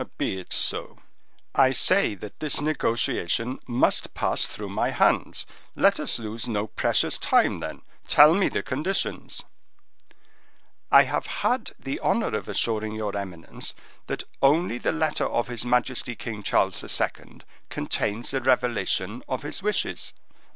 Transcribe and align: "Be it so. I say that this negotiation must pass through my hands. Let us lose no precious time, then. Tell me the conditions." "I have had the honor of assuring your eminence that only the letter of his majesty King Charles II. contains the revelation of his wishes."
"Be 0.17 0.39
it 0.39 0.51
so. 0.51 0.97
I 1.53 1.73
say 1.73 2.15
that 2.15 2.39
this 2.39 2.59
negotiation 2.59 3.59
must 3.67 4.15
pass 4.15 4.47
through 4.47 4.69
my 4.69 4.89
hands. 4.89 5.45
Let 5.75 5.99
us 5.99 6.17
lose 6.17 6.47
no 6.47 6.65
precious 6.65 7.19
time, 7.19 7.59
then. 7.59 7.83
Tell 8.07 8.33
me 8.33 8.49
the 8.49 8.63
conditions." 8.63 9.43
"I 10.91 11.03
have 11.03 11.27
had 11.45 11.73
the 11.77 11.99
honor 11.99 12.35
of 12.35 12.49
assuring 12.49 12.93
your 12.93 13.15
eminence 13.15 13.75
that 14.07 14.23
only 14.41 14.79
the 14.79 14.91
letter 14.91 15.27
of 15.27 15.49
his 15.49 15.63
majesty 15.65 16.15
King 16.15 16.41
Charles 16.41 16.81
II. 16.99 17.41
contains 17.69 18.31
the 18.31 18.41
revelation 18.41 19.21
of 19.27 19.43
his 19.43 19.61
wishes." 19.61 20.13